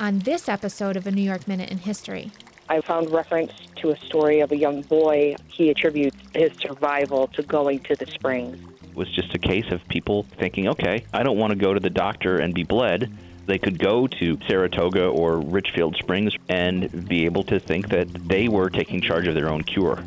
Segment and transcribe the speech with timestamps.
[0.00, 2.30] on this episode of A New York Minute in History.
[2.68, 5.36] I found reference to a story of a young boy.
[5.48, 8.58] He attributes his survival to going to the springs.
[8.82, 11.80] It was just a case of people thinking, okay, I don't want to go to
[11.80, 13.12] the doctor and be bled.
[13.46, 18.48] They could go to Saratoga or Richfield Springs and be able to think that they
[18.48, 20.02] were taking charge of their own cure.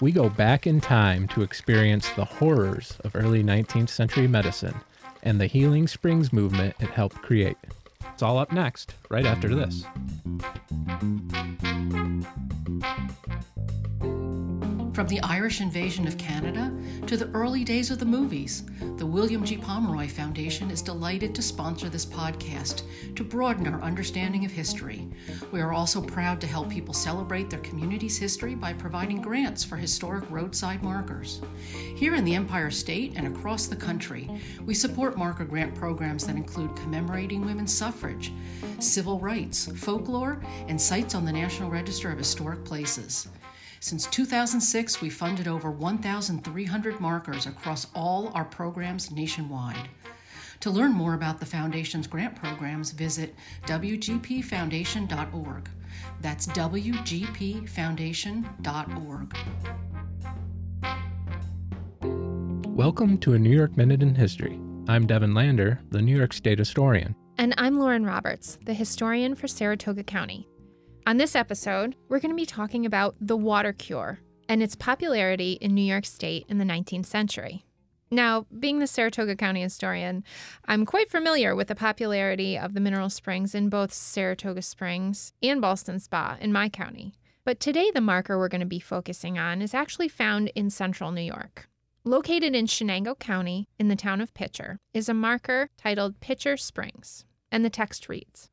[0.00, 4.80] We go back in time to experience the horrors of early 19th century medicine
[5.22, 7.56] and the healing springs movement it helped create.
[8.14, 9.84] It's all up next, right after this.
[14.94, 16.72] From the Irish invasion of Canada
[17.08, 18.62] to the early days of the movies,
[18.96, 19.56] the William G.
[19.56, 22.82] Pomeroy Foundation is delighted to sponsor this podcast
[23.16, 25.08] to broaden our understanding of history.
[25.50, 29.74] We are also proud to help people celebrate their community's history by providing grants for
[29.74, 31.42] historic roadside markers.
[31.96, 34.30] Here in the Empire State and across the country,
[34.64, 38.32] we support marker grant programs that include commemorating women's suffrage,
[38.78, 43.26] civil rights, folklore, and sites on the National Register of Historic Places.
[43.84, 49.90] Since 2006, we funded over 1,300 markers across all our programs nationwide.
[50.60, 53.34] To learn more about the Foundation's grant programs, visit
[53.66, 55.68] WGPFoundation.org.
[56.22, 59.36] That's WGPFoundation.org.
[62.66, 64.58] Welcome to a New York Minute in History.
[64.88, 67.14] I'm Devin Lander, the New York State historian.
[67.36, 70.48] And I'm Lauren Roberts, the historian for Saratoga County.
[71.06, 75.58] On this episode, we're going to be talking about the water cure and its popularity
[75.60, 77.66] in New York State in the 19th century.
[78.10, 80.24] Now, being the Saratoga County historian,
[80.64, 85.60] I'm quite familiar with the popularity of the mineral springs in both Saratoga Springs and
[85.60, 87.12] Ballston Spa in my county.
[87.44, 91.12] But today, the marker we're going to be focusing on is actually found in central
[91.12, 91.68] New York.
[92.04, 97.26] Located in Chenango County in the town of Pitcher is a marker titled Pitcher Springs,
[97.52, 98.48] and the text reads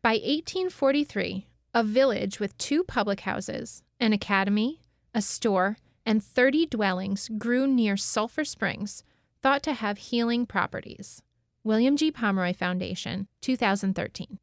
[0.00, 4.80] By 1843, a village with two public houses, an academy,
[5.14, 9.04] a store, and 30 dwellings grew near Sulphur Springs,
[9.40, 11.22] thought to have healing properties.
[11.64, 12.10] William G.
[12.10, 14.38] Pomeroy Foundation, 2013.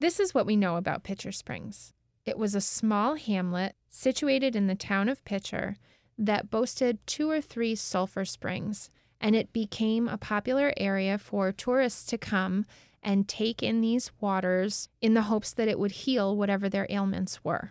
[0.00, 1.92] This is what we know about Pitcher Springs.
[2.24, 5.76] It was a small hamlet situated in the town of Pitcher
[6.16, 8.90] that boasted two or three sulfur springs,
[9.20, 12.64] and it became a popular area for tourists to come
[13.04, 17.44] and take in these waters in the hopes that it would heal whatever their ailments
[17.44, 17.70] were.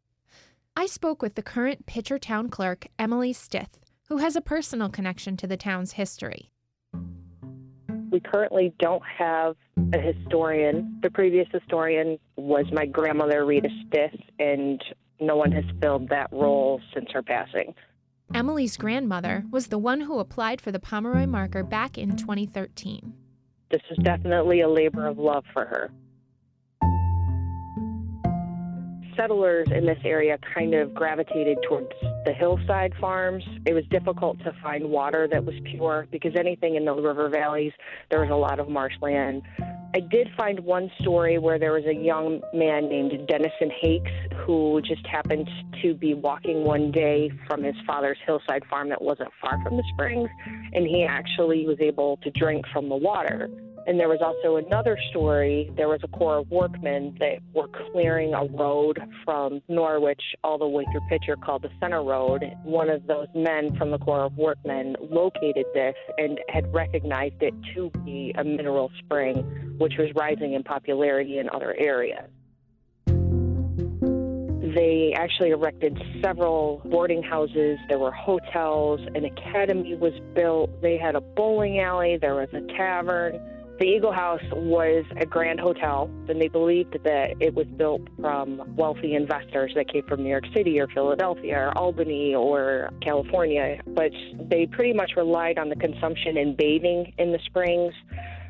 [0.75, 3.79] I spoke with the current Pitcher Town clerk, Emily Stith,
[4.09, 6.51] who has a personal connection to the town's history.
[8.11, 9.55] We currently don't have
[9.91, 10.99] a historian.
[11.01, 14.83] The previous historian was my grandmother, Rita Stith, and
[15.19, 17.73] no one has filled that role since her passing.
[18.33, 23.13] Emily's grandmother was the one who applied for the Pomeroy marker back in 2013
[23.73, 25.89] this is definitely a labor of love for her.
[29.17, 31.91] Settlers in this area kind of gravitated towards
[32.25, 33.43] the hillside farms.
[33.65, 37.73] It was difficult to find water that was pure because anything in the river valleys,
[38.09, 39.43] there was a lot of marshland.
[39.95, 44.11] I did find one story where there was a young man named Dennison Hakes
[44.43, 45.47] who just happened
[45.83, 49.83] to be walking one day from his father's hillside farm that wasn't far from the
[49.93, 50.29] springs,
[50.73, 53.49] and he actually was able to drink from the water.
[53.85, 55.69] And there was also another story.
[55.75, 60.67] There was a corps of workmen that were clearing a road from Norwich all the
[60.67, 62.43] way through Pitcher called the Center Road.
[62.63, 67.53] One of those men from the corps of workmen located this and had recognized it
[67.75, 69.37] to be a mineral spring,
[69.77, 72.29] which was rising in popularity in other areas.
[74.75, 77.77] They actually erected several boarding houses.
[77.89, 79.01] There were hotels.
[79.13, 80.81] An academy was built.
[80.81, 82.17] They had a bowling alley.
[82.19, 83.39] There was a tavern.
[83.79, 88.61] The Eagle House was a grand hotel, and they believed that it was built from
[88.75, 93.81] wealthy investors that came from New York City or Philadelphia or Albany or California.
[93.87, 94.11] But
[94.49, 97.93] they pretty much relied on the consumption and bathing in the springs.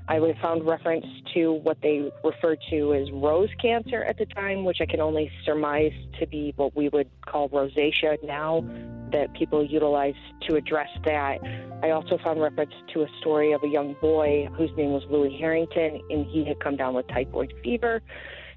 [0.08, 4.80] I found reference to what they referred to as rose cancer at the time, which
[4.82, 8.66] I can only surmise to be what we would call rosacea now
[9.12, 10.16] that people utilize
[10.50, 11.38] to address that.
[11.84, 15.38] I also found reference to a story of a young boy whose name was Louis
[15.40, 18.02] Harrington, and he had come down with typhoid fever.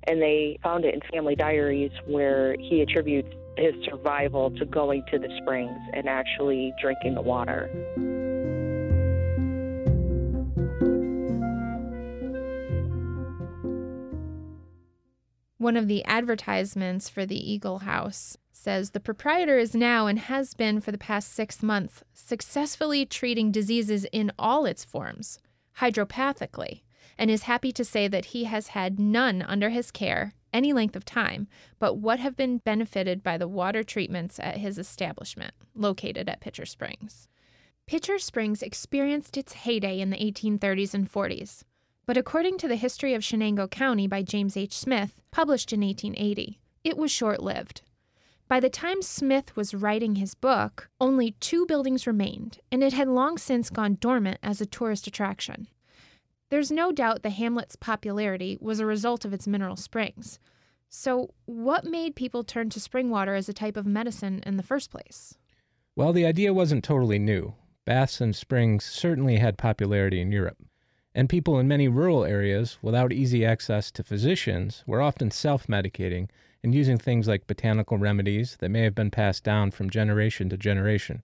[0.05, 5.19] And they found it in family diaries where he attributes his survival to going to
[5.19, 7.71] the springs and actually drinking the water.
[15.67, 20.55] One of the advertisements for the Eagle House says the proprietor is now and has
[20.55, 25.41] been for the past six months successfully treating diseases in all its forms,
[25.81, 26.83] hydropathically,
[27.19, 30.95] and is happy to say that he has had none under his care any length
[30.95, 31.49] of time,
[31.81, 36.65] but what have been benefited by the water treatments at his establishment, located at Pitcher
[36.65, 37.27] Springs.
[37.89, 41.65] Pitcher Springs experienced its heyday in the 1830s and 40s,
[42.07, 44.79] but according to the History of Chenango County by James H.
[44.79, 47.83] Smith, published in 1880, it was short lived.
[48.49, 53.09] By the time Smith was writing his book, only two buildings remained, and it had
[53.09, 55.67] long since gone dormant as a tourist attraction.
[56.49, 60.39] There's no doubt the hamlet's popularity was a result of its mineral springs.
[60.89, 64.63] So, what made people turn to spring water as a type of medicine in the
[64.63, 65.35] first place?
[65.97, 67.55] Well, the idea wasn't totally new.
[67.85, 70.59] Baths and springs certainly had popularity in Europe.
[71.17, 76.29] And people in many rural areas, without easy access to physicians, were often self medicating
[76.63, 80.59] and using things like botanical remedies that may have been passed down from generation to
[80.59, 81.23] generation.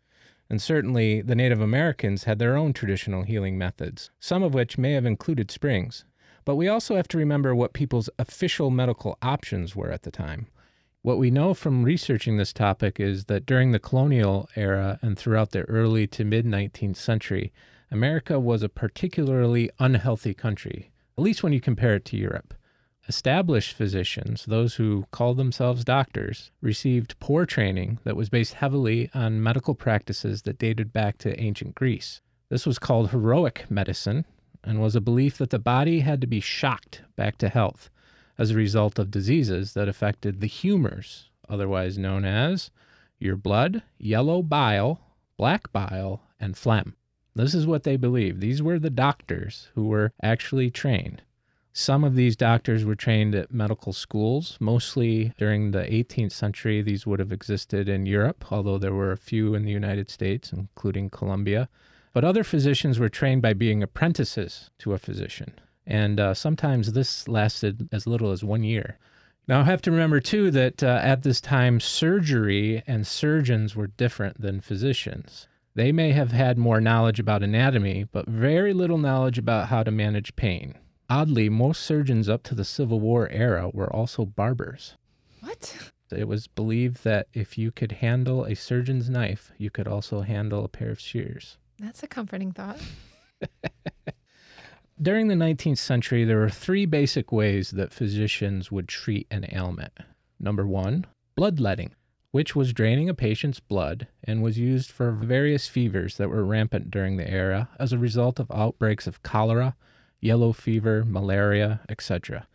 [0.49, 4.93] And certainly, the Native Americans had their own traditional healing methods, some of which may
[4.93, 6.07] have included springs.
[6.47, 10.47] But we also have to remember what people's official medical options were at the time.
[11.03, 15.51] What we know from researching this topic is that during the colonial era and throughout
[15.51, 17.53] the early to mid 19th century,
[17.93, 22.55] America was a particularly unhealthy country, at least when you compare it to Europe.
[23.07, 29.43] Established physicians, those who called themselves doctors, received poor training that was based heavily on
[29.43, 32.23] medical practices that dated back to ancient Greece.
[32.49, 34.25] This was called heroic medicine
[34.65, 37.91] and was a belief that the body had to be shocked back to health
[38.39, 42.71] as a result of diseases that affected the humors, otherwise known as
[43.19, 44.99] your blood, yellow bile,
[45.37, 46.97] black bile, and phlegm.
[47.35, 48.41] This is what they believed.
[48.41, 51.23] These were the doctors who were actually trained.
[51.75, 54.59] Some of these doctors were trained at medical schools.
[54.61, 59.17] Mostly during the 18th century, these would have existed in Europe, although there were a
[59.17, 61.71] few in the United States, including Columbia.
[62.13, 65.55] But other physicians were trained by being apprentices to a physician.
[65.87, 68.99] And uh, sometimes this lasted as little as one year.
[69.49, 73.87] Now, I have to remember too that uh, at this time, surgery and surgeons were
[73.87, 75.49] different than physicians.
[75.75, 79.91] They may have had more knowledge about anatomy, but very little knowledge about how to
[79.91, 80.75] manage pain.
[81.09, 84.97] Oddly, most surgeons up to the Civil War era were also barbers.
[85.41, 85.77] What?
[86.11, 90.65] It was believed that if you could handle a surgeon's knife, you could also handle
[90.65, 91.57] a pair of shears.
[91.79, 92.79] That's a comforting thought.
[95.03, 99.93] During the 19th century, there were three basic ways that physicians would treat an ailment.
[100.39, 101.95] Number one, bloodletting,
[102.33, 106.91] which was draining a patient's blood and was used for various fevers that were rampant
[106.91, 109.77] during the era as a result of outbreaks of cholera,
[110.19, 112.47] yellow fever, malaria, etc.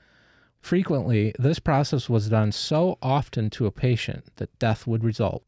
[0.60, 5.44] Frequently, this process was done so often to a patient that death would result.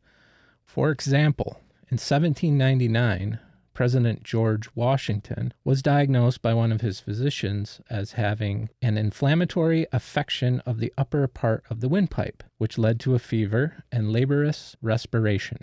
[0.64, 1.60] For example,
[1.90, 3.40] in 1799,
[3.80, 10.60] President George Washington was diagnosed by one of his physicians as having an inflammatory affection
[10.66, 15.60] of the upper part of the windpipe, which led to a fever and laborious respiration.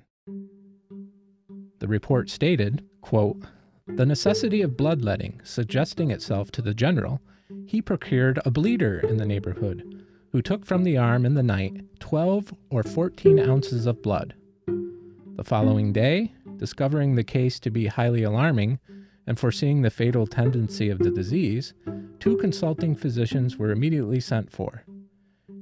[1.78, 3.42] The report stated, quote,
[3.86, 7.20] the necessity of bloodletting suggesting itself to the general,
[7.66, 11.84] he procured a bleeder in the neighborhood, who took from the arm in the night
[12.00, 14.32] twelve or fourteen ounces of blood.
[14.66, 18.78] The following day, discovering the case to be highly alarming
[19.26, 21.74] and foreseeing the fatal tendency of the disease,
[22.20, 24.84] two consulting physicians were immediately sent for.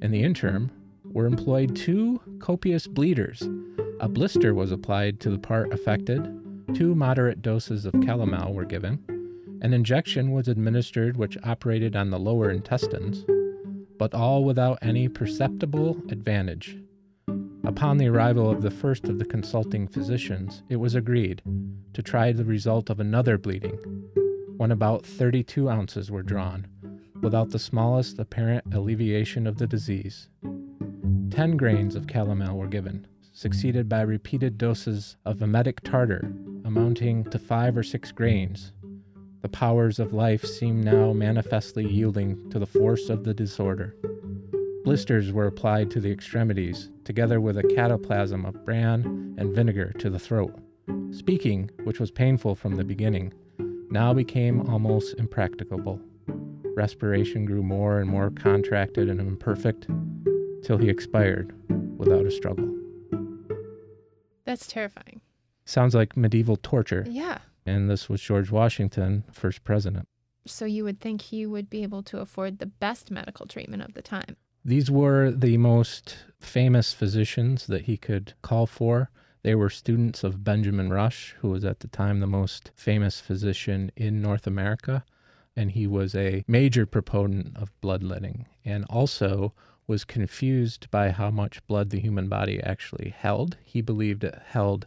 [0.02, 0.70] In the interim,
[1.04, 3.48] were employed two copious bleeders.
[4.00, 6.28] A blister was applied to the part affected,
[6.72, 8.98] Two moderate doses of calomel were given.
[9.60, 13.24] An injection was administered which operated on the lower intestines,
[13.96, 16.76] but all without any perceptible advantage.
[17.66, 21.40] Upon the arrival of the first of the consulting physicians, it was agreed
[21.94, 23.78] to try the result of another bleeding,
[24.58, 26.66] when about 32 ounces were drawn,
[27.22, 30.28] without the smallest apparent alleviation of the disease.
[31.30, 36.30] Ten grains of calomel were given, succeeded by repeated doses of emetic tartar,
[36.66, 38.72] amounting to five or six grains.
[39.40, 43.96] The powers of life seemed now manifestly yielding to the force of the disorder.
[44.84, 50.10] Blisters were applied to the extremities, together with a cataplasm of bran and vinegar to
[50.10, 50.54] the throat.
[51.10, 53.32] Speaking, which was painful from the beginning,
[53.90, 55.98] now became almost impracticable.
[56.76, 59.86] Respiration grew more and more contracted and imperfect,
[60.62, 61.54] till he expired
[61.98, 62.70] without a struggle.
[64.44, 65.22] That's terrifying.
[65.64, 67.06] Sounds like medieval torture.
[67.08, 67.38] Yeah.
[67.64, 70.06] And this was George Washington, first president.
[70.46, 73.94] So you would think he would be able to afford the best medical treatment of
[73.94, 74.36] the time.
[74.64, 79.10] These were the most famous physicians that he could call for.
[79.42, 83.92] They were students of Benjamin Rush, who was at the time the most famous physician
[83.96, 85.04] in North America.
[85.56, 89.52] and he was a major proponent of bloodletting and also
[89.86, 93.56] was confused by how much blood the human body actually held.
[93.64, 94.86] He believed it held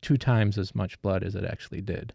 [0.00, 2.14] two times as much blood as it actually did.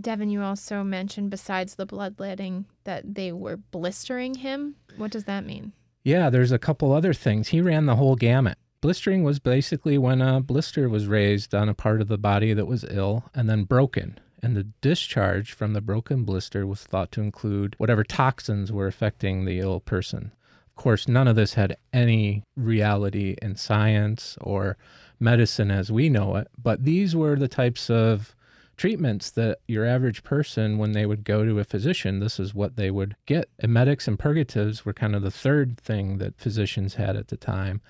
[0.00, 4.76] Devin, you also mentioned besides the bloodletting that they were blistering him.
[4.96, 5.72] What does that mean?
[6.04, 7.48] Yeah, there's a couple other things.
[7.48, 8.58] He ran the whole gamut.
[8.80, 12.66] Blistering was basically when a blister was raised on a part of the body that
[12.66, 14.18] was ill and then broken.
[14.42, 19.44] And the discharge from the broken blister was thought to include whatever toxins were affecting
[19.44, 20.32] the ill person.
[20.66, 24.76] Of course, none of this had any reality in science or
[25.20, 28.34] medicine as we know it, but these were the types of
[28.76, 32.76] treatments that your average person, when they would go to a physician, this is what
[32.76, 33.48] they would get.
[33.62, 37.80] Emetics and purgatives were kind of the third thing that physicians had at the time.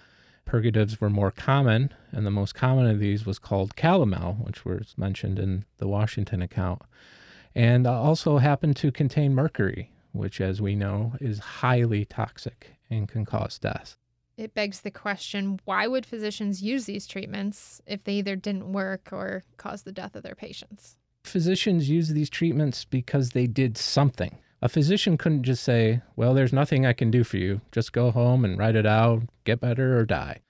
[0.44, 4.94] Purgatives were more common, and the most common of these was called calomel, which was
[4.96, 6.82] mentioned in the Washington account,
[7.54, 13.24] and also happened to contain mercury, which, as we know, is highly toxic and can
[13.24, 13.96] cause death.
[14.36, 19.10] It begs the question why would physicians use these treatments if they either didn't work
[19.12, 20.96] or caused the death of their patients?
[21.24, 24.38] Physicians use these treatments because they did something.
[24.60, 27.60] A physician couldn't just say, Well, there's nothing I can do for you.
[27.72, 30.40] Just go home and write it out, get better, or die.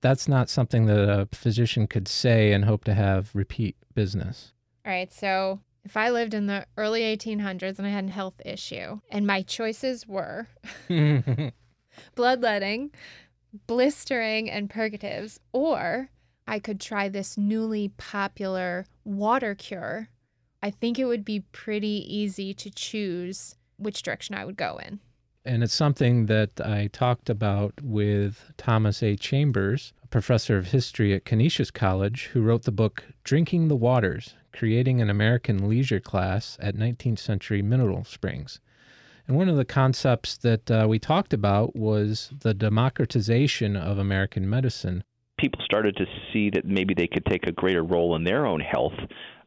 [0.00, 4.52] That's not something that a physician could say and hope to have repeat business.
[4.84, 5.12] All right.
[5.12, 9.26] So if I lived in the early 1800s and I had a health issue, and
[9.26, 10.48] my choices were
[12.14, 12.90] bloodletting,
[13.66, 16.10] blistering, and purgatives, or
[16.46, 20.08] I could try this newly popular water cure
[20.64, 24.98] I think it would be pretty easy to choose which direction I would go in.
[25.44, 29.14] And it's something that I talked about with Thomas A.
[29.14, 34.32] Chambers, a professor of history at Canisius College, who wrote the book Drinking the Waters
[34.54, 38.58] Creating an American Leisure Class at 19th Century Mineral Springs.
[39.26, 44.48] And one of the concepts that uh, we talked about was the democratization of American
[44.48, 45.02] medicine.
[45.38, 48.60] People started to see that maybe they could take a greater role in their own
[48.60, 48.92] health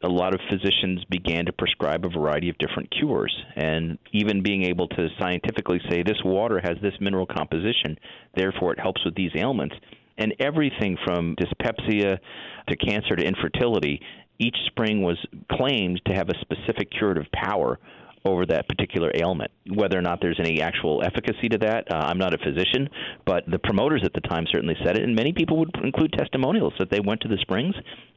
[0.03, 3.35] a lot of physicians began to prescribe a variety of different cures.
[3.55, 7.97] And even being able to scientifically say this water has this mineral composition,
[8.35, 9.75] therefore it helps with these ailments.
[10.17, 12.19] And everything from dyspepsia
[12.67, 14.01] to cancer to infertility,
[14.39, 15.17] each spring was
[15.51, 17.79] claimed to have a specific curative power
[18.31, 19.51] over that particular ailment.
[19.73, 22.89] Whether or not there's any actual efficacy to that, uh, I'm not a physician,
[23.25, 26.73] but the promoters at the time certainly said it, and many people would include testimonials
[26.79, 27.75] that they went to the springs,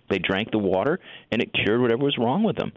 [0.08, 0.98] they drank the water,
[1.30, 2.72] and it cured whatever was wrong with them.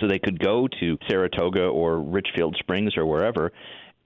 [0.00, 3.52] So they could go to Saratoga or Richfield Springs or wherever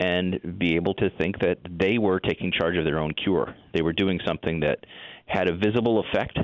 [0.00, 3.54] and be able to think that they were taking charge of their own cure.
[3.74, 4.78] They were doing something that
[5.26, 6.38] had a visible effect.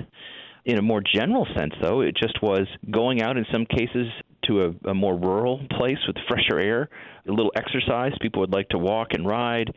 [0.64, 4.06] In a more general sense, though, it just was going out in some cases
[4.48, 6.88] to a, a more rural place with fresher air,
[7.26, 8.12] a little exercise.
[8.20, 9.72] People would like to walk and ride,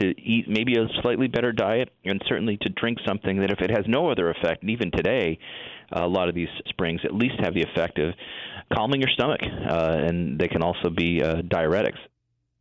[0.00, 3.70] to eat maybe a slightly better diet, and certainly to drink something that, if it
[3.70, 5.38] has no other effect, and even today,
[5.92, 8.14] a lot of these springs at least have the effect of
[8.72, 11.98] calming your stomach, uh, and they can also be uh, diuretics.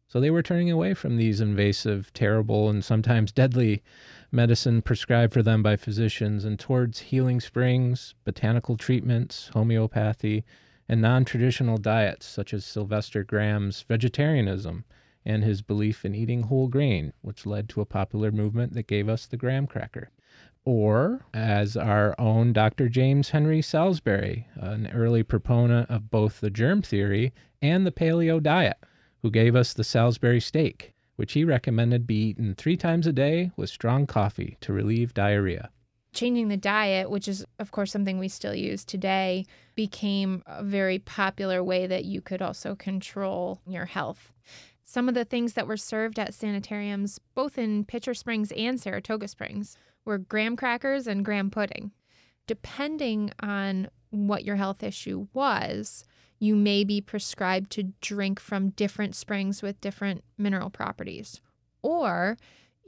[0.07, 3.81] So they were turning away from these invasive, terrible, and sometimes deadly
[4.29, 10.43] medicine prescribed for them by physicians and towards healing springs, botanical treatments, homeopathy,
[10.91, 14.83] and non traditional diets such as Sylvester Graham's vegetarianism
[15.25, 19.07] and his belief in eating whole grain, which led to a popular movement that gave
[19.07, 20.09] us the graham cracker.
[20.65, 22.89] Or, as our own Dr.
[22.89, 27.31] James Henry Salisbury, an early proponent of both the germ theory
[27.61, 28.77] and the paleo diet,
[29.21, 33.51] who gave us the Salisbury steak, which he recommended be eaten three times a day
[33.55, 35.69] with strong coffee to relieve diarrhea
[36.13, 40.99] changing the diet, which is, of course, something we still use today, became a very
[40.99, 44.31] popular way that you could also control your health.
[44.83, 49.27] Some of the things that were served at sanitariums, both in Pitcher Springs and Saratoga
[49.27, 51.91] Springs, were graham crackers and graham pudding.
[52.45, 56.03] Depending on what your health issue was,
[56.39, 61.39] you may be prescribed to drink from different springs with different mineral properties.
[61.81, 62.37] Or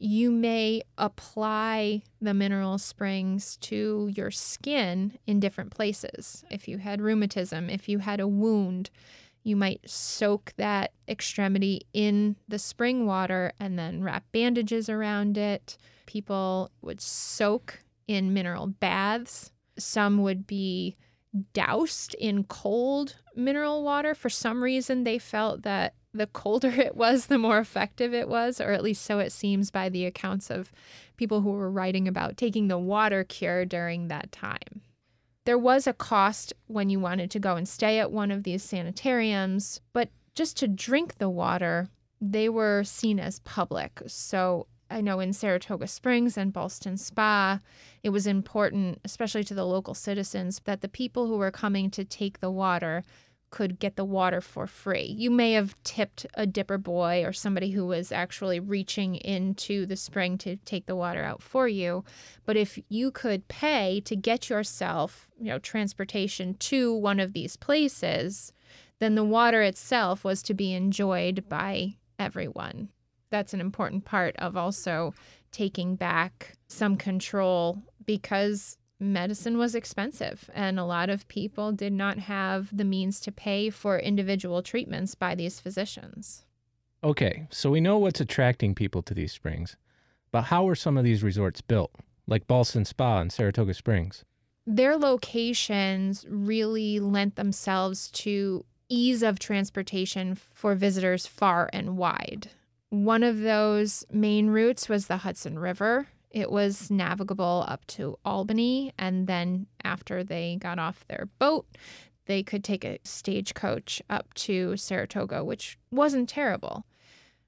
[0.03, 6.43] you may apply the mineral springs to your skin in different places.
[6.51, 8.89] If you had rheumatism, if you had a wound,
[9.43, 15.77] you might soak that extremity in the spring water and then wrap bandages around it.
[16.05, 19.51] People would soak in mineral baths.
[19.77, 20.97] Some would be
[21.53, 24.13] doused in cold mineral water.
[24.13, 28.61] For some reason, they felt that the colder it was, the more effective it was,
[28.61, 30.71] or at least so it seems by the accounts of
[31.17, 34.81] people who were writing about taking the water cure during that time.
[35.45, 38.63] There was a cost when you wanted to go and stay at one of these
[38.63, 41.89] sanitariums, but just to drink the water,
[42.21, 44.01] they were seen as public.
[44.07, 47.59] So I know in Saratoga Springs and Ballston Spa,
[48.03, 52.05] it was important, especially to the local citizens, that the people who were coming to
[52.05, 53.03] take the water
[53.53, 55.15] could get the water for free.
[55.15, 59.95] You may have tipped a dipper boy or somebody who was actually reaching into the
[59.95, 62.03] spring to take the water out for you,
[62.45, 67.55] but if you could pay to get yourself, you know, transportation to one of these
[67.55, 68.53] places,
[68.97, 72.89] then the water itself was to be enjoyed by everyone.
[73.29, 75.13] That's an important part of also
[75.51, 82.17] taking back some control because medicine was expensive and a lot of people did not
[82.19, 86.45] have the means to pay for individual treatments by these physicians.
[87.03, 89.75] Okay, so we know what's attracting people to these springs,
[90.31, 91.91] but how were some of these resorts built,
[92.27, 94.23] like Ballston Spa and Saratoga Springs?
[94.65, 102.49] Their locations really lent themselves to ease of transportation for visitors far and wide.
[102.89, 108.91] One of those main routes was the Hudson River, it was navigable up to Albany,
[108.97, 111.67] and then after they got off their boat,
[112.25, 116.85] they could take a stagecoach up to Saratoga, which wasn't terrible.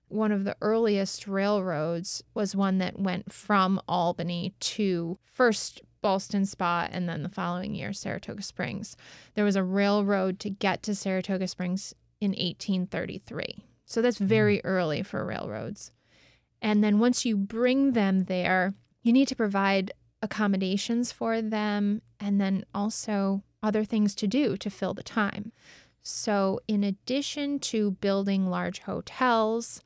[0.08, 6.88] One of the earliest railroads was one that went from Albany to first Ballston Spa
[6.92, 8.96] and then the following year, Saratoga Springs.
[9.34, 13.66] There was a railroad to get to Saratoga Springs in 1833.
[13.86, 14.28] So that's mm-hmm.
[14.28, 15.92] very early for railroads.
[16.62, 22.42] And then once you bring them there, you need to provide accommodations for them and
[22.42, 25.52] then also other things to do to fill the time.
[26.02, 29.82] So, in addition to building large hotels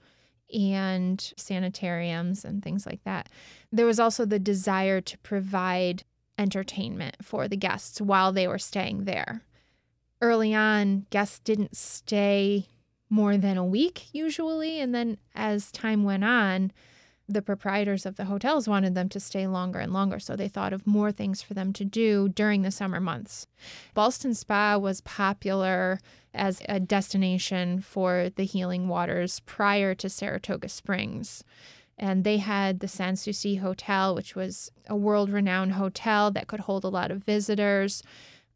[0.54, 3.30] and sanitariums and things like that,
[3.72, 6.04] there was also the desire to provide
[6.38, 9.44] entertainment for the guests while they were staying there.
[10.22, 12.68] Early on, guests didn't stay
[13.10, 14.80] more than a week usually.
[14.80, 16.72] And then as time went on,
[17.30, 20.74] the proprietors of the hotels wanted them to stay longer and longer, so they thought
[20.74, 23.46] of more things for them to do during the summer months.
[23.94, 26.00] Ballston Spa was popular
[26.34, 31.44] as a destination for the healing waters prior to Saratoga Springs.
[32.00, 36.62] And they had the Sans Souci Hotel, which was a world renowned hotel that could
[36.62, 38.02] hold a lot of visitors.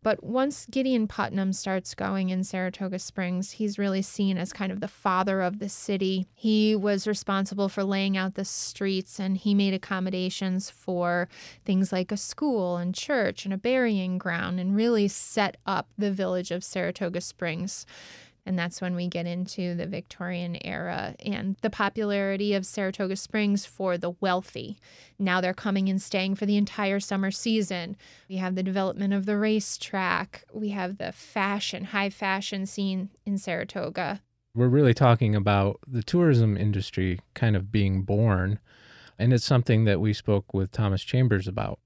[0.04, 4.82] But once Gideon Putnam starts going in Saratoga Springs, he's really seen as kind of
[4.82, 6.28] the father of the city.
[6.34, 11.30] He was responsible for laying out the streets and he made accommodations for
[11.64, 16.12] things like a school and church and a burying ground and really set up the
[16.12, 17.86] village of Saratoga Springs.
[18.46, 23.66] And that's when we get into the Victorian era and the popularity of Saratoga Springs
[23.66, 24.78] for the wealthy.
[25.18, 27.96] Now they're coming and staying for the entire summer season.
[28.28, 30.44] We have the development of the racetrack.
[30.52, 34.22] We have the fashion, high fashion scene in Saratoga.
[34.54, 38.60] We're really talking about the tourism industry kind of being born.
[39.18, 41.80] And it's something that we spoke with Thomas Chambers about.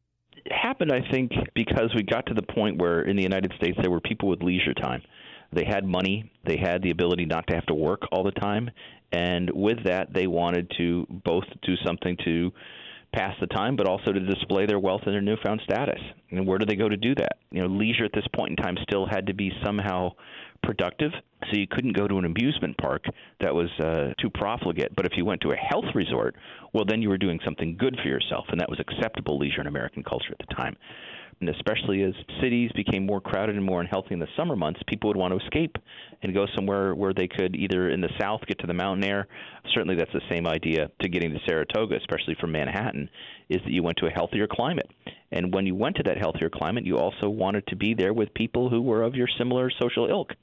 [0.44, 3.78] It happened, I think, because we got to the point where in the United States
[3.82, 5.04] there were people with leisure time
[5.54, 8.70] they had money, they had the ability not to have to work all the time,
[9.12, 12.52] and with that, they wanted to both do something to
[13.14, 16.00] pass the time, but also to display their wealth and their newfound status.
[16.32, 17.38] And where do they go to do that?
[17.52, 20.12] You know, leisure at this point in time still had to be somehow
[20.62, 21.12] productive.
[21.50, 23.06] So you couldn't go to an amusement park
[23.40, 24.94] that was uh, too profligate.
[24.96, 26.36] But if you went to a health resort,
[26.74, 29.68] well, then you were doing something good for yourself, and that was acceptable leisure in
[29.68, 30.76] American culture at the time
[31.40, 35.10] and especially as cities became more crowded and more unhealthy in the summer months, people
[35.10, 35.76] would want to escape
[36.24, 39.28] and go somewhere where they could either in the south get to the mountain air.
[39.74, 43.10] Certainly, that's the same idea to getting to Saratoga, especially from Manhattan,
[43.50, 44.90] is that you went to a healthier climate.
[45.32, 48.34] And when you went to that healthier climate, you also wanted to be there with
[48.34, 50.34] people who were of your similar social ilk.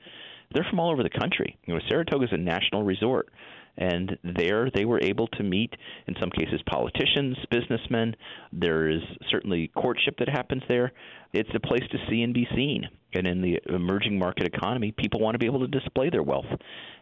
[0.52, 1.58] They're from all over the country.
[1.66, 3.30] You know, Saratoga is a national resort
[3.76, 5.74] and there they were able to meet,
[6.06, 8.14] in some cases, politicians, businessmen.
[8.52, 10.92] There is certainly courtship that happens there.
[11.32, 12.88] It's a place to see and be seen.
[13.14, 16.46] And in the emerging market economy, people want to be able to display their wealth.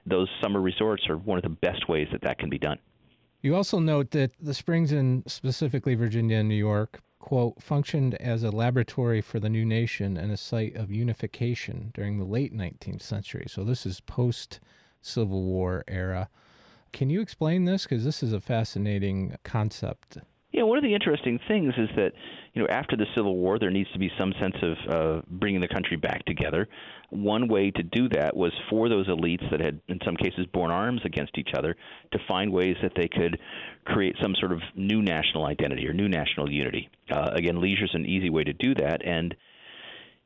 [0.07, 2.79] Those summer resorts are one of the best ways that that can be done.
[3.43, 8.45] You also note that the springs in specifically Virginia and New York, quote, functioned as
[8.45, 13.03] a laboratory for the new nation and a site of unification during the late 19th
[13.03, 13.47] century.
[13.49, 14.61] So this is post
[15.01, 16.29] Civil War era.
[16.93, 17.85] Can you explain this?
[17.85, 20.19] Because this is a fascinating concept.
[20.53, 22.13] Yeah, one of the interesting things is that
[22.53, 25.63] you know after the Civil War, there needs to be some sense of uh, bringing
[25.63, 26.69] the country back together.
[27.09, 30.71] One way to do that was for those elites that had, in some cases, borne
[30.71, 31.75] arms against each other,
[32.13, 33.39] to find ways that they could
[33.87, 36.91] create some sort of new national identity or new national unity.
[37.11, 39.35] Uh, again, leisure is an easy way to do that, and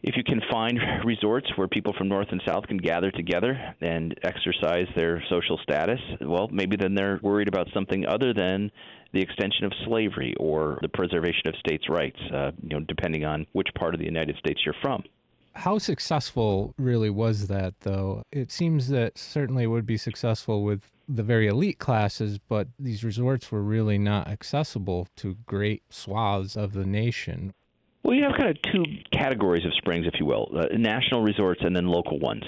[0.02, 4.14] if you can find resorts where people from north and south can gather together and
[4.22, 8.70] exercise their social status, well, maybe then they're worried about something other than
[9.12, 13.46] the extension of slavery or the preservation of states' rights, uh, you know, depending on
[13.52, 15.02] which part of the United States you're from.
[15.54, 18.22] How successful really was that, though?
[18.30, 23.02] It seems that certainly it would be successful with the very elite classes, but these
[23.02, 27.54] resorts were really not accessible to great swaths of the nation.
[28.06, 31.62] Well, you have kind of two categories of springs, if you will uh, national resorts
[31.64, 32.44] and then local ones.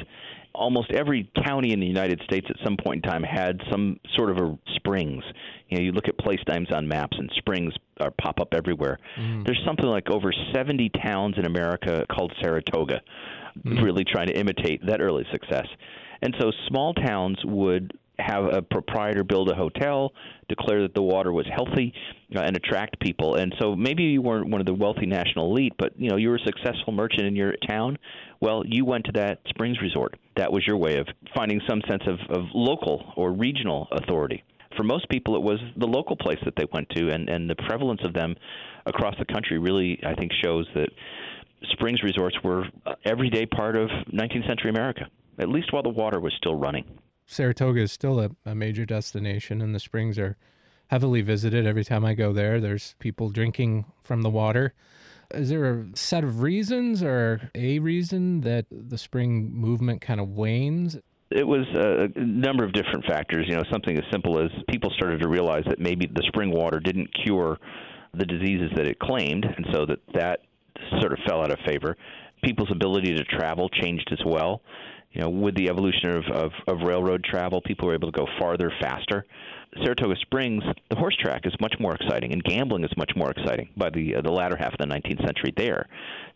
[0.54, 4.30] Almost every county in the United States at some point in time had some sort
[4.30, 5.24] of a springs.
[5.68, 8.98] You know, you look at place names on maps, and springs are, pop up everywhere.
[9.18, 9.44] Mm.
[9.44, 13.00] There's something like over 70 towns in America called Saratoga,
[13.58, 13.82] mm.
[13.82, 15.66] really trying to imitate that early success.
[16.22, 20.12] And so small towns would have a proprietor build a hotel,
[20.48, 21.92] declare that the water was healthy,
[22.34, 23.36] uh, and attract people.
[23.36, 26.28] And so maybe you weren't one of the wealthy national elite, but you know you
[26.28, 27.98] were a successful merchant in your town.
[28.40, 30.16] Well, you went to that springs resort.
[30.36, 34.42] That was your way of finding some sense of, of local or regional authority.
[34.76, 37.56] For most people, it was the local place that they went to, and, and the
[37.56, 38.36] prevalence of them
[38.86, 40.88] across the country really, I think, shows that
[41.72, 42.66] springs resorts were
[43.04, 45.06] everyday part of 19th century America,
[45.38, 46.84] at least while the water was still running.
[47.28, 50.36] Saratoga is still a, a major destination, and the springs are
[50.88, 51.66] heavily visited.
[51.66, 54.72] Every time I go there, there's people drinking from the water.
[55.32, 60.30] Is there a set of reasons or a reason that the spring movement kind of
[60.30, 60.96] wanes?
[61.30, 63.44] It was a number of different factors.
[63.46, 66.80] You know, something as simple as people started to realize that maybe the spring water
[66.80, 67.58] didn't cure
[68.14, 70.40] the diseases that it claimed, and so that that
[70.98, 71.94] sort of fell out of favor.
[72.42, 74.62] People's ability to travel changed as well
[75.12, 78.26] you know, with the evolution of, of, of railroad travel, people were able to go
[78.38, 79.24] farther, faster.
[79.82, 83.68] Saratoga Springs, the horse track is much more exciting, and gambling is much more exciting
[83.76, 85.52] by the uh, the latter half of the 19th century.
[85.56, 85.86] There,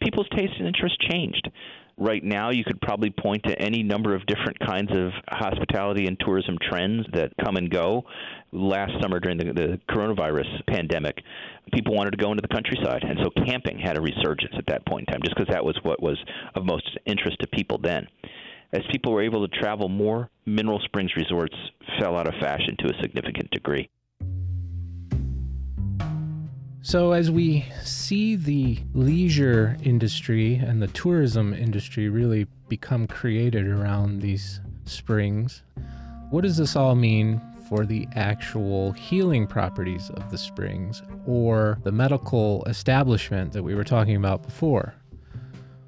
[0.02, 1.50] people's taste and interest changed.
[1.98, 6.18] Right now, you could probably point to any number of different kinds of hospitality and
[6.20, 8.04] tourism trends that come and go.
[8.50, 11.18] Last summer, during the, the coronavirus pandemic,
[11.72, 14.86] people wanted to go into the countryside, and so camping had a resurgence at that
[14.86, 16.18] point in time, just because that was what was
[16.54, 18.06] of most interest to people then
[18.72, 21.56] as people were able to travel more, mineral springs resorts
[21.98, 23.88] fell out of fashion to a significant degree.
[26.84, 34.20] So, as we see the leisure industry and the tourism industry really become created around
[34.20, 35.62] these springs,
[36.30, 41.92] what does this all mean for the actual healing properties of the springs or the
[41.92, 44.94] medical establishment that we were talking about before?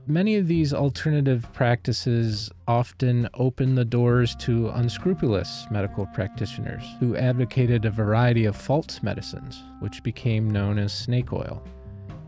[0.06, 7.86] Many of these alternative practices often open the doors to unscrupulous medical practitioners who advocated
[7.86, 11.62] a variety of false medicines, which became known as snake oil.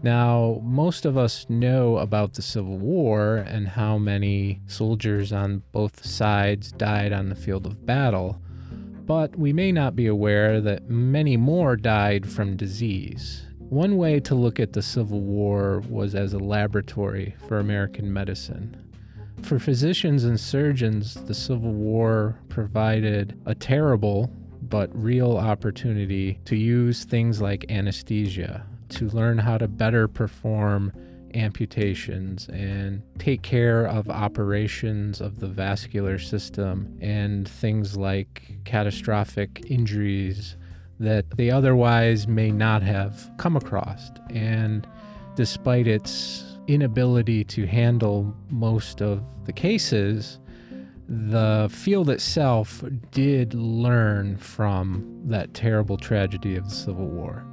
[0.02, 6.02] Now, most of us know about the Civil War and how many soldiers on both
[6.02, 8.40] sides died on the field of battle,
[9.04, 13.45] but we may not be aware that many more died from disease.
[13.70, 18.76] One way to look at the Civil War was as a laboratory for American medicine.
[19.42, 24.30] For physicians and surgeons, the Civil War provided a terrible
[24.62, 30.92] but real opportunity to use things like anesthesia to learn how to better perform
[31.34, 40.56] amputations and take care of operations of the vascular system and things like catastrophic injuries
[40.98, 44.10] that they otherwise may not have come across.
[44.30, 44.86] And
[45.34, 50.38] despite its inability to handle most of the cases,
[51.08, 52.82] the field itself
[53.12, 57.44] did learn from that terrible tragedy of the Civil War.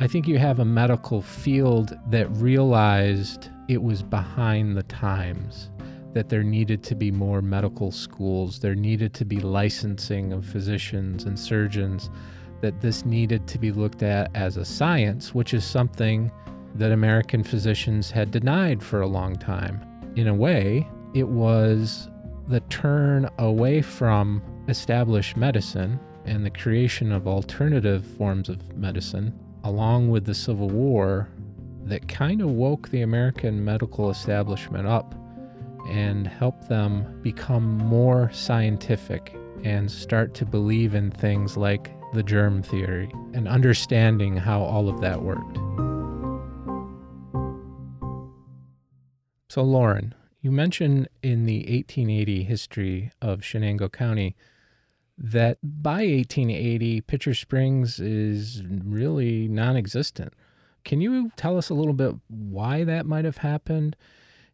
[0.00, 5.70] I think you have a medical field that realized it was behind the times,
[6.14, 11.24] that there needed to be more medical schools, there needed to be licensing of physicians
[11.24, 12.10] and surgeons
[12.64, 16.32] that this needed to be looked at as a science, which is something
[16.76, 19.84] that American physicians had denied for a long time.
[20.16, 22.08] In a way, it was
[22.48, 30.08] the turn away from established medicine and the creation of alternative forms of medicine, along
[30.08, 31.28] with the Civil War,
[31.82, 35.14] that kind of woke the American medical establishment up
[35.90, 42.62] and helped them become more scientific and start to believe in things like the germ
[42.62, 45.58] theory and understanding how all of that worked.
[49.50, 54.34] So, Lauren, you mentioned in the 1880 history of Chenango County
[55.16, 60.32] that by 1880, Pitcher Springs is really non existent.
[60.84, 63.96] Can you tell us a little bit why that might have happened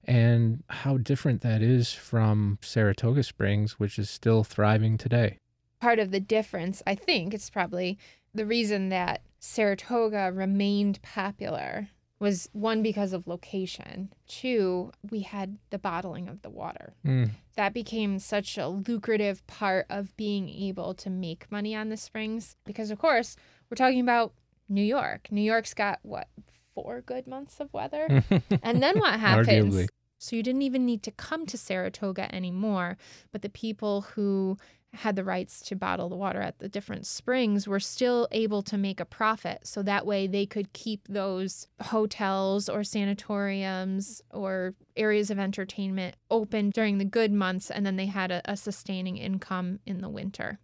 [0.05, 5.39] and how different that is from Saratoga Springs, which is still thriving today.
[5.81, 7.99] Part of the difference, I think, it's probably
[8.35, 11.89] the reason that Saratoga remained popular
[12.21, 14.13] was one because of location.
[14.29, 16.93] Two, we had the bottling of the water.
[17.05, 17.31] Mm.
[17.57, 22.57] That became such a lucrative part of being able to make money on the springs
[22.65, 23.37] because of course,
[23.71, 24.35] we're talking about
[24.69, 25.29] New York.
[25.31, 26.29] New York's got what,
[26.75, 28.07] four good months of weather?
[28.63, 29.75] and then what happens?
[29.75, 29.89] Arguably.
[30.19, 32.99] So you didn't even need to come to Saratoga anymore,
[33.33, 34.59] but the people who
[34.93, 38.77] had the rights to bottle the water at the different springs were still able to
[38.77, 39.61] make a profit.
[39.65, 46.71] So that way they could keep those hotels or sanatoriums or areas of entertainment open
[46.71, 50.59] during the good months, and then they had a, a sustaining income in the winter.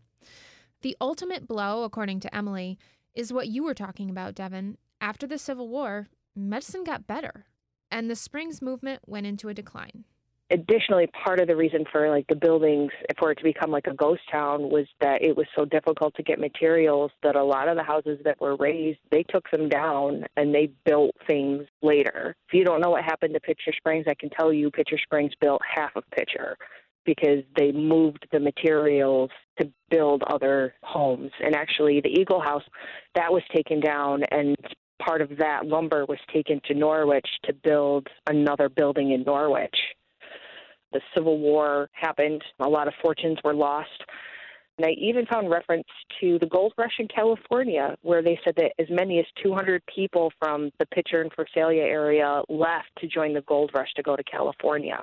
[0.83, 2.79] The ultimate blow, according to Emily,
[3.15, 4.77] is what you were talking about, Devin.
[5.01, 7.47] After the Civil War, medicine got better,
[7.91, 10.05] and the Springs movement went into a decline
[10.51, 13.95] additionally part of the reason for like the buildings for it to become like a
[13.95, 17.77] ghost town was that it was so difficult to get materials that a lot of
[17.77, 22.35] the houses that were raised they took them down and they built things later.
[22.49, 25.33] If you don't know what happened to pitcher springs i can tell you pitcher springs
[25.41, 26.57] built half of pitcher
[27.05, 29.31] because they moved the materials
[29.61, 31.31] to build other homes.
[31.41, 32.65] And actually the eagle house
[33.15, 34.57] that was taken down and
[35.05, 39.77] part of that lumber was taken to norwich to build another building in norwich
[40.97, 42.43] the Civil War happened.
[42.61, 44.03] A lot of fortunes were lost.
[44.79, 45.87] And I even found reference
[46.21, 50.33] to the gold rush in California, where they said that as many as 200 people
[50.39, 54.25] from the Pitcher and Visalia area left to join the gold rush to go to
[54.25, 55.03] California.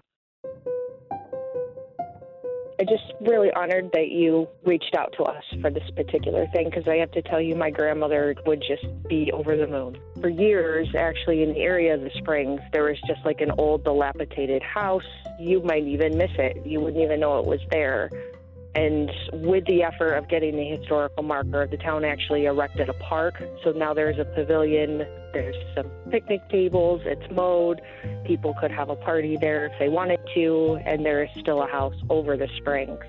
[2.79, 6.87] I'm just really honored that you reached out to us for this particular thing because
[6.87, 9.97] I have to tell you, my grandmother would just be over the moon.
[10.19, 13.83] For years, actually, in the area of the Springs, there was just like an old,
[13.83, 15.03] dilapidated house.
[15.39, 18.09] You might even miss it, you wouldn't even know it was there.
[18.75, 23.35] And with the effort of getting the historical marker, the town actually erected a park.
[23.63, 27.81] So now there's a pavilion, there's some picnic tables, it's mowed.
[28.25, 31.67] People could have a party there if they wanted to, and there is still a
[31.67, 32.99] house over the springs.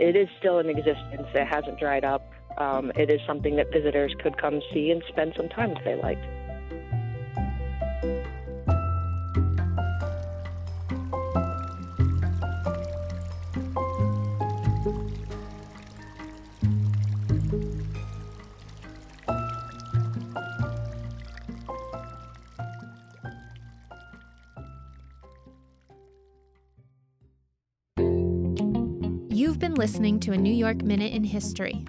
[0.00, 2.28] It is still in existence, it hasn't dried up.
[2.58, 5.94] Um, it is something that visitors could come see and spend some time if they
[5.94, 6.24] liked.
[29.82, 31.84] Listening to a New York Minute in History.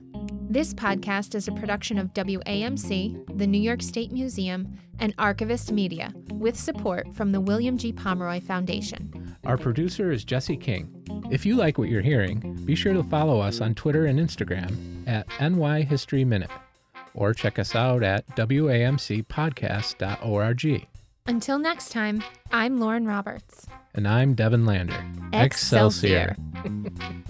[0.49, 6.12] This podcast is a production of WAMC, the New York State Museum, and Archivist Media,
[6.32, 7.93] with support from the William G.
[7.93, 9.36] Pomeroy Foundation.
[9.45, 10.89] Our producer is Jesse King.
[11.29, 15.08] If you like what you're hearing, be sure to follow us on Twitter and Instagram
[15.08, 16.49] at NY History Minute,
[17.13, 20.88] or check us out at WAMCpodcast.org.
[21.27, 23.67] Until next time, I'm Lauren Roberts.
[23.93, 25.06] And I'm Devin Lander.
[25.32, 26.36] Excelsior.
[26.65, 27.13] Excelsior.